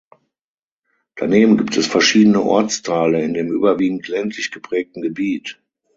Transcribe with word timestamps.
Daneben 1.13 1.57
gibt 1.57 1.77
es 1.77 1.85
verschiedene 1.85 2.41
Ortsteile 2.41 3.21
in 3.23 3.35
dem 3.35 3.49
überwiegend 3.51 4.07
ländlich 4.07 4.49
geprägten 4.49 5.03
Gebiet. 5.03 5.61